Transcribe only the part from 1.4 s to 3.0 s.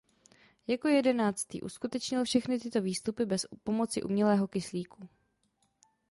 uskutečnil všechny tyto